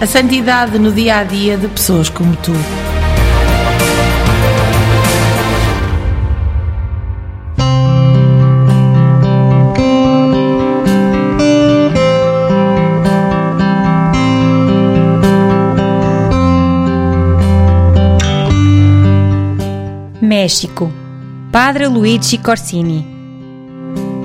[0.00, 2.52] A santidade no dia a dia de pessoas como tu.
[20.22, 20.90] México.
[21.52, 23.06] Padre Luigi Corsini.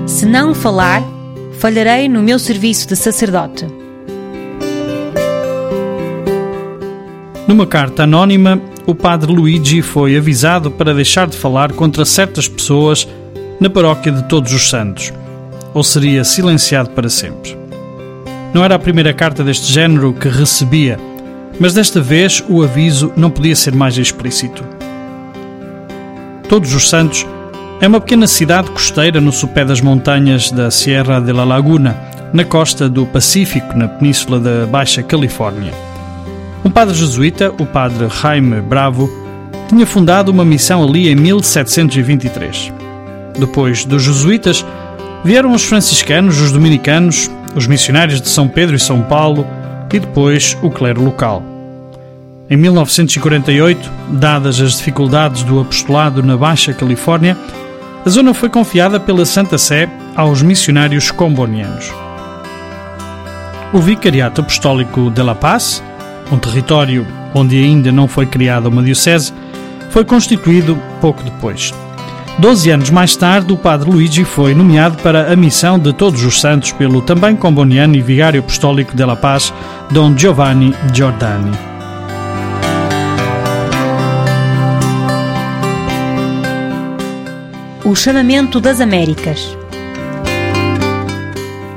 [0.06, 1.02] Se não falar,
[1.58, 3.85] falharei no meu serviço de sacerdote.
[7.46, 13.06] Numa carta anónima, o padre Luigi foi avisado para deixar de falar contra certas pessoas
[13.60, 15.12] na paróquia de Todos os Santos,
[15.72, 17.56] ou seria silenciado para sempre.
[18.52, 20.98] Não era a primeira carta deste género que recebia,
[21.60, 24.64] mas desta vez o aviso não podia ser mais explícito.
[26.48, 27.24] Todos os Santos
[27.80, 31.96] é uma pequena cidade costeira no sopé das montanhas da Sierra de la Laguna,
[32.32, 35.95] na costa do Pacífico, na península da Baixa Califórnia.
[36.66, 39.08] Um padre jesuíta, o padre Jaime Bravo,
[39.68, 42.72] tinha fundado uma missão ali em 1723.
[43.38, 44.66] Depois dos jesuítas,
[45.24, 49.46] vieram os franciscanos, os dominicanos, os missionários de São Pedro e São Paulo
[49.92, 51.40] e depois o clero local.
[52.50, 57.38] Em 1948, dadas as dificuldades do apostolado na Baixa Califórnia,
[58.04, 61.92] a zona foi confiada pela Santa Sé aos missionários combonianos.
[63.72, 65.80] O Vicariato Apostólico de La Paz,
[66.30, 69.32] um território onde ainda não foi criada uma diocese,
[69.90, 71.72] foi constituído pouco depois.
[72.38, 76.38] Doze anos mais tarde, o padre Luigi foi nomeado para a missão de Todos os
[76.38, 79.52] Santos pelo também comboniano e vigário apostólico de La Paz,
[79.90, 81.52] Dom Giovanni Giordani.
[87.84, 89.56] O chamamento das Américas.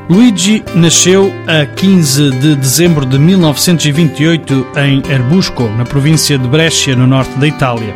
[0.10, 7.06] Luigi nasceu a 15 de dezembro de 1928 em Erbusco, na província de Brescia, no
[7.06, 7.96] norte da Itália.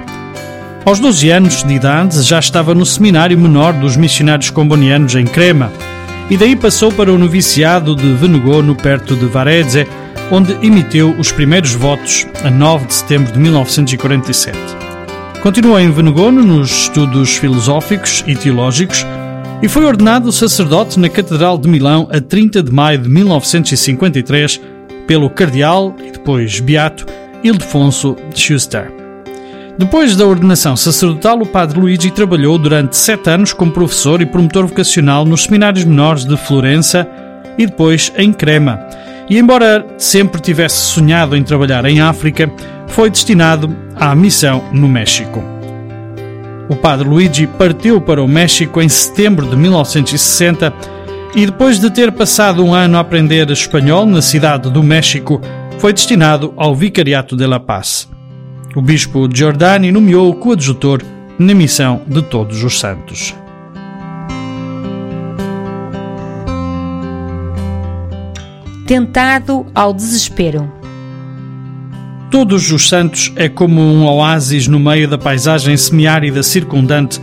[0.85, 5.71] Aos 12 anos de idade já estava no seminário menor dos missionários combonianos em Crema
[6.29, 9.87] e daí passou para o noviciado de Venegono, perto de Varese,
[10.29, 14.55] onde emitiu os primeiros votos a 9 de setembro de 1947.
[15.41, 19.03] Continuou em Venegono nos estudos filosóficos e teológicos
[19.63, 24.59] e foi ordenado sacerdote na Catedral de Milão a 30 de maio de 1953
[25.07, 27.05] pelo cardeal e depois beato
[27.41, 28.91] Ildefonso Schuster.
[29.77, 34.67] Depois da ordenação sacerdotal, o padre Luigi trabalhou durante sete anos como professor e promotor
[34.67, 37.07] vocacional nos seminários menores de Florença
[37.57, 38.85] e depois em Crema.
[39.29, 42.51] E embora sempre tivesse sonhado em trabalhar em África,
[42.87, 45.41] foi destinado à missão no México.
[46.69, 50.73] O padre Luigi partiu para o México em setembro de 1960
[51.35, 55.41] e depois de ter passado um ano a aprender espanhol na cidade do México,
[55.79, 58.07] foi destinado ao Vicariato de La Paz.
[58.75, 61.01] O bispo Giordani nomeou o coadjutor
[61.37, 63.35] na missão de Todos os Santos.
[68.87, 70.82] Tentado ao desespero.
[72.33, 77.21] Todos os Santos é como um oásis no meio da paisagem semiárida circundante,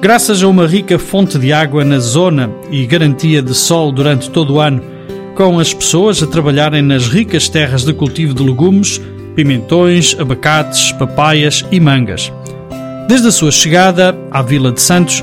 [0.00, 4.54] graças a uma rica fonte de água na zona e garantia de sol durante todo
[4.54, 4.82] o ano,
[5.36, 9.00] com as pessoas a trabalharem nas ricas terras de cultivo de legumes,
[9.36, 12.32] pimentões, abacates, papaias e mangas.
[13.06, 15.22] Desde a sua chegada à Vila de Santos,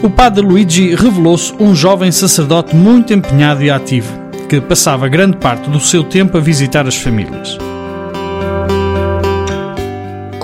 [0.00, 4.16] o padre Luigi revelou-se um jovem sacerdote muito empenhado e ativo,
[4.48, 7.58] que passava grande parte do seu tempo a visitar as famílias.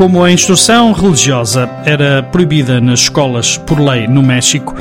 [0.01, 4.75] Como a instrução religiosa era proibida nas escolas por lei no México,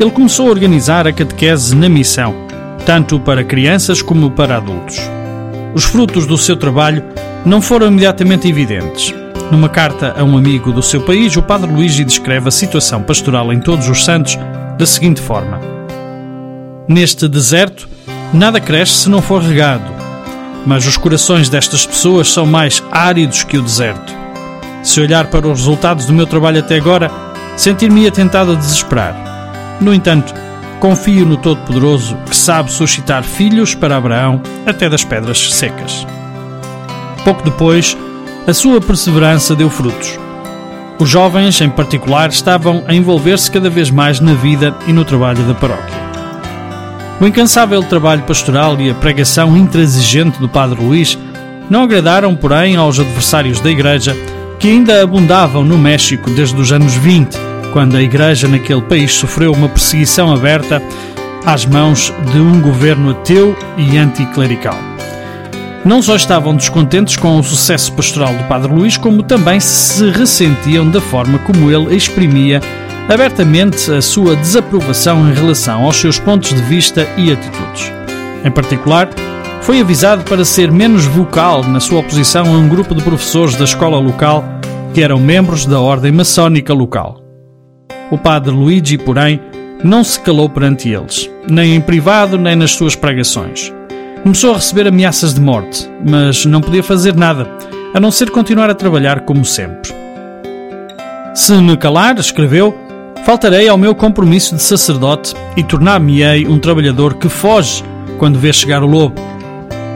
[0.00, 2.34] ele começou a organizar a catequese na missão,
[2.84, 4.98] tanto para crianças como para adultos.
[5.76, 7.04] Os frutos do seu trabalho
[7.46, 9.14] não foram imediatamente evidentes.
[9.48, 13.52] Numa carta a um amigo do seu país, o padre Luigi descreve a situação pastoral
[13.52, 14.36] em Todos os Santos
[14.76, 15.60] da seguinte forma:
[16.88, 17.88] Neste deserto,
[18.32, 19.88] nada cresce se não for regado,
[20.66, 24.23] mas os corações destas pessoas são mais áridos que o deserto.
[24.84, 27.10] Se olhar para os resultados do meu trabalho até agora,
[27.56, 29.78] sentir-me tentado a desesperar.
[29.80, 30.34] No entanto,
[30.78, 36.06] confio no Todo-Poderoso que sabe suscitar filhos para Abraão até das pedras secas.
[37.24, 37.96] Pouco depois,
[38.46, 40.18] a sua perseverança deu frutos.
[40.98, 45.42] Os jovens, em particular, estavam a envolver-se cada vez mais na vida e no trabalho
[45.44, 46.04] da paróquia.
[47.18, 51.18] O incansável trabalho pastoral e a pregação intransigente do Padre Luís
[51.70, 54.14] não agradaram, porém, aos adversários da Igreja
[54.64, 57.36] que ainda abundavam no México desde os anos 20,
[57.70, 60.82] quando a Igreja naquele país sofreu uma perseguição aberta
[61.44, 64.78] às mãos de um governo ateu e anticlerical.
[65.84, 70.88] Não só estavam descontentes com o sucesso pastoral do Padre Luís, como também se ressentiam
[70.88, 72.62] da forma como ele exprimia
[73.06, 77.92] abertamente a sua desaprovação em relação aos seus pontos de vista e atitudes.
[78.42, 79.10] Em particular,
[79.64, 83.64] foi avisado para ser menos vocal na sua oposição a um grupo de professores da
[83.64, 84.44] escola local
[84.92, 87.22] que eram membros da ordem maçónica local.
[88.10, 89.40] O padre Luigi, porém,
[89.82, 93.72] não se calou perante eles, nem em privado nem nas suas pregações.
[94.22, 97.48] Começou a receber ameaças de morte, mas não podia fazer nada,
[97.94, 99.94] a não ser continuar a trabalhar como sempre.
[101.34, 102.76] Se me calar, escreveu,
[103.24, 107.82] faltarei ao meu compromisso de sacerdote e tornar-me-ei um trabalhador que foge
[108.18, 109.33] quando vê chegar o lobo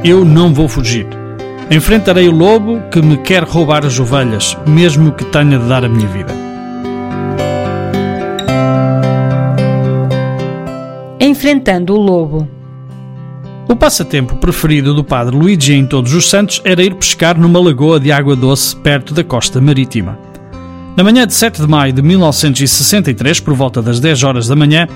[0.04, 1.06] eu não vou fugir.
[1.70, 5.88] Enfrentarei o lobo que me quer roubar as ovelhas, mesmo que tenha de dar a
[5.88, 6.32] minha vida.
[11.20, 12.48] Enfrentando o lobo.
[13.68, 18.00] O passatempo preferido do padre Luigi em Todos os Santos era ir pescar numa lagoa
[18.00, 20.18] de água doce perto da costa marítima.
[20.96, 24.88] Na manhã de 7 de maio de 1963, por volta das 10 horas da manhã,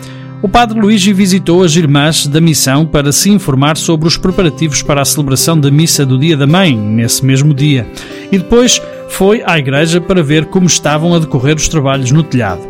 [0.43, 5.01] o padre Luigi visitou as irmãs da missão para se informar sobre os preparativos para
[5.01, 7.87] a celebração da missa do Dia da Mãe, nesse mesmo dia,
[8.31, 12.63] e depois foi à igreja para ver como estavam a decorrer os trabalhos no telhado.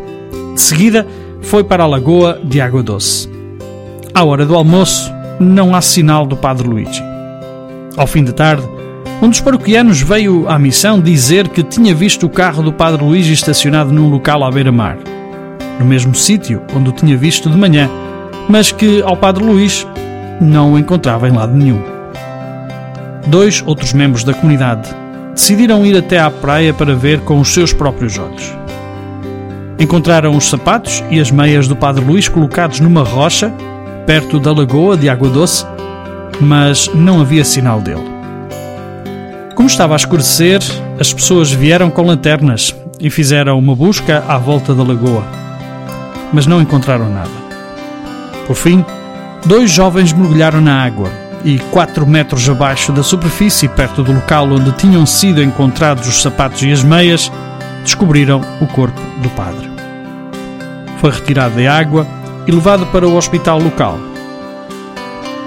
[0.55, 1.07] De seguida,
[1.41, 3.31] foi para a lagoa de Água Doce.
[4.13, 5.11] À hora do almoço,
[5.41, 7.03] não há sinal do padre Luigi.
[7.97, 8.69] Ao fim de tarde,
[9.23, 13.33] um dos paroquianos veio à missão dizer que tinha visto o carro do padre Luigi
[13.33, 14.99] estacionado num local à beira-mar
[15.79, 17.89] no mesmo sítio onde o tinha visto de manhã,
[18.49, 19.87] mas que ao Padre Luís
[20.41, 21.83] não o encontrava em lado nenhum.
[23.27, 24.91] Dois outros membros da comunidade
[25.35, 28.53] decidiram ir até à praia para ver com os seus próprios olhos.
[29.79, 33.53] Encontraram os sapatos e as meias do Padre Luís colocados numa rocha,
[34.06, 35.65] perto da lagoa de água doce,
[36.41, 38.11] mas não havia sinal dele.
[39.55, 40.61] Como estava a escurecer,
[40.99, 45.42] as pessoas vieram com lanternas e fizeram uma busca à volta da lagoa
[46.32, 47.31] mas não encontraram nada.
[48.46, 48.84] Por fim,
[49.44, 51.10] dois jovens mergulharam na água
[51.44, 56.62] e, quatro metros abaixo da superfície, perto do local onde tinham sido encontrados os sapatos
[56.62, 57.31] e as meias,
[57.82, 59.70] descobriram o corpo do padre.
[60.98, 62.06] Foi retirado da água
[62.46, 63.98] e levado para o hospital local.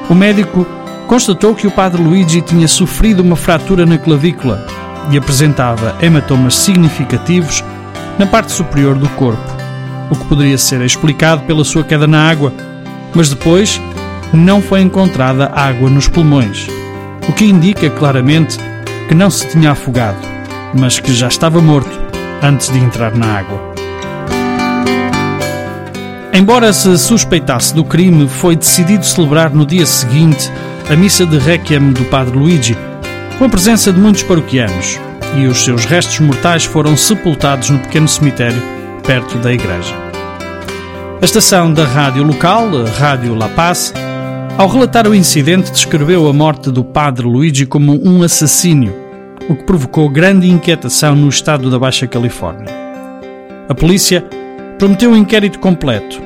[0.10, 0.66] O médico
[1.08, 4.66] constatou que o padre Luigi tinha sofrido uma fratura na clavícula
[5.12, 7.64] e apresentava hematomas significativos
[8.18, 9.55] na parte superior do corpo
[10.10, 12.54] o que poderia ser explicado pela sua queda na água,
[13.14, 13.82] mas depois
[14.34, 16.68] não foi encontrada água nos pulmões,
[17.28, 18.58] o que indica claramente
[19.08, 20.18] que não se tinha afogado,
[20.74, 22.00] mas que já estava morto
[22.42, 23.76] antes de entrar na água.
[26.34, 30.52] Embora se suspeitasse do crime, foi decidido celebrar no dia seguinte
[30.90, 32.78] a missa de Requiem do Padre Luigi,
[33.38, 35.00] com a presença de muitos paroquianos,
[35.38, 38.75] e os seus restos mortais foram sepultados no pequeno cemitério
[39.06, 39.96] perto da igreja.
[41.22, 43.94] A estação da rádio local, Rádio La Paz,
[44.58, 48.96] ao relatar o incidente, descreveu a morte do padre Luigi como um assassínio,
[49.48, 52.74] o que provocou grande inquietação no estado da Baixa Califórnia.
[53.70, 54.24] A polícia
[54.80, 56.20] prometeu um inquérito completo.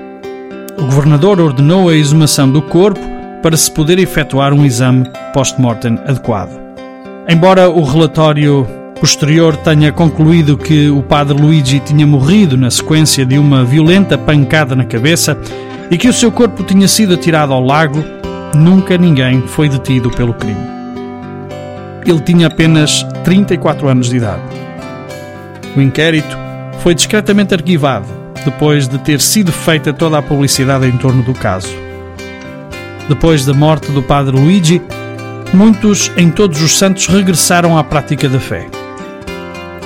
[0.77, 3.01] O governador ordenou a exumação do corpo
[3.41, 6.57] para se poder efetuar um exame post-mortem adequado.
[7.27, 8.65] Embora o relatório
[8.99, 14.75] posterior tenha concluído que o padre Luigi tinha morrido na sequência de uma violenta pancada
[14.75, 15.37] na cabeça
[15.89, 18.03] e que o seu corpo tinha sido atirado ao lago,
[18.53, 20.67] nunca ninguém foi detido pelo crime.
[22.05, 24.43] Ele tinha apenas 34 anos de idade.
[25.75, 26.37] O inquérito
[26.79, 28.07] foi discretamente arquivado
[28.43, 31.73] depois de ter sido feita toda a publicidade em torno do caso.
[33.07, 34.81] Depois da morte do padre Luigi,
[35.53, 38.78] muitos em todos os santos regressaram à prática da fé.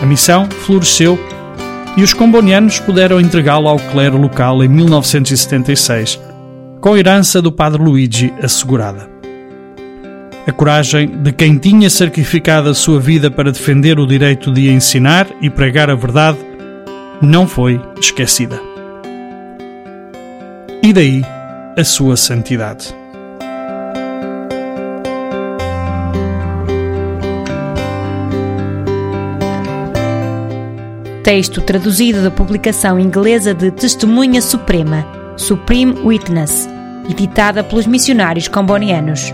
[0.04, 1.18] A missão floresceu
[1.96, 6.20] e os combonianos puderam entregá-lo ao clero local em 1976,
[6.82, 9.10] com a herança do padre Luigi assegurada.
[10.46, 15.26] A coragem de quem tinha sacrificado a sua vida para defender o direito de ensinar
[15.40, 16.40] e pregar a verdade
[17.22, 18.60] não foi esquecida.
[20.84, 21.24] E daí
[21.78, 23.03] a sua santidade.
[31.34, 35.04] Texto traduzido da publicação inglesa de Testemunha Suprema,
[35.36, 36.70] Supreme Witness,
[37.10, 39.34] editada pelos missionários combonianos.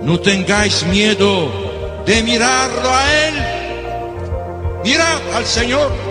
[0.00, 1.50] No tengáis miedo
[2.06, 3.34] de mirarlo a Él.
[4.84, 6.07] Mirad al Señor.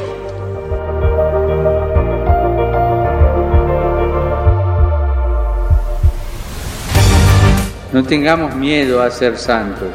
[7.94, 9.89] No tengamos miedo a ser santos.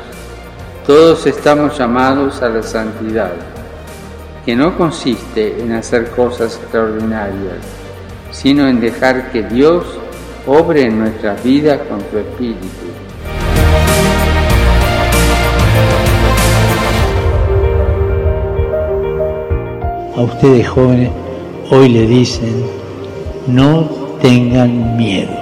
[0.87, 3.33] Todos estamos llamados a la santidad,
[4.47, 7.59] que no consiste en hacer cosas extraordinarias,
[8.31, 9.85] sino en dejar que Dios
[10.47, 12.67] obre en nuestras vidas con su Espíritu.
[20.17, 21.11] A ustedes jóvenes
[21.71, 22.67] hoy le dicen,
[23.47, 23.83] no
[24.21, 25.42] tengan miedo,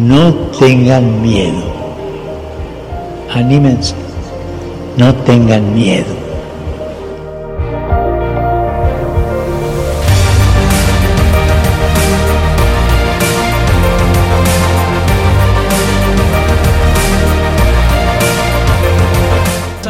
[0.00, 1.62] no tengan miedo,
[3.34, 3.94] anímense,
[4.96, 6.18] no tengan miedo.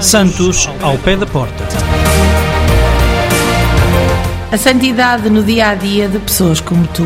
[0.00, 1.64] Santos ao pé da porta.
[4.50, 7.04] A santidade no dia a dia de pessoas como tu.